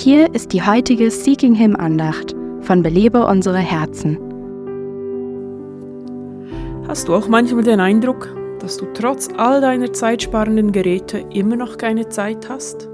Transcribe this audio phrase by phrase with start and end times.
[0.00, 4.16] Hier ist die heutige Seeking Him Andacht von Belebe unsere Herzen.
[6.86, 11.78] Hast du auch manchmal den Eindruck, dass du trotz all deiner zeitsparenden Geräte immer noch
[11.78, 12.88] keine Zeit hast?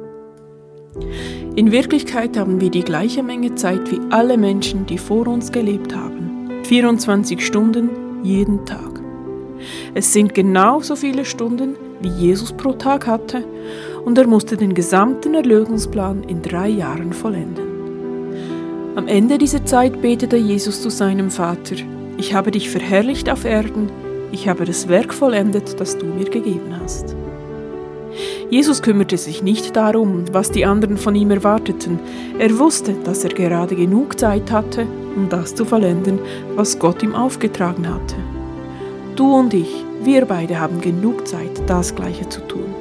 [1.57, 5.95] In Wirklichkeit haben wir die gleiche Menge Zeit wie alle Menschen, die vor uns gelebt
[5.95, 6.63] haben.
[6.63, 7.91] 24 Stunden
[8.23, 8.94] jeden Tag.
[9.95, 13.45] Es sind genauso viele Stunden, wie Jesus pro Tag hatte,
[14.05, 17.65] und er musste den gesamten Erlösungsplan in drei Jahren vollenden.
[18.97, 21.77] Am Ende dieser Zeit betete Jesus zu seinem Vater,
[22.17, 23.91] ich habe dich verherrlicht auf Erden,
[24.31, 27.17] ich habe das Werk vollendet, das du mir gegeben hast.
[28.51, 31.99] Jesus kümmerte sich nicht darum, was die anderen von ihm erwarteten.
[32.39, 34.87] Er wusste, dass er gerade genug Zeit hatte,
[35.17, 36.21] um das zu vollenden,
[36.55, 38.15] was Gott ihm aufgetragen hatte.
[39.17, 42.75] Du und ich, wir beide haben genug Zeit, das Gleiche zu tun.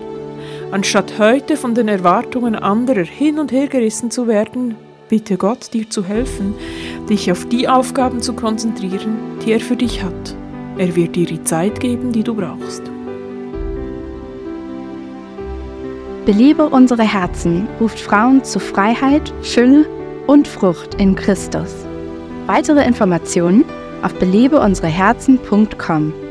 [0.72, 4.76] Anstatt heute von den Erwartungen anderer hin und her gerissen zu werden,
[5.10, 6.56] bitte Gott dir zu helfen,
[7.08, 10.36] dich auf die Aufgaben zu konzentrieren, die er für dich hat.
[10.80, 12.82] Er wird dir die Zeit geben, die du brauchst.
[16.26, 19.86] Belebe unsere Herzen ruft Frauen zu Freiheit, Fülle
[20.26, 21.76] und Frucht in Christus.
[22.48, 23.66] Weitere Informationen
[24.02, 26.23] auf belebeunsereherzen.com.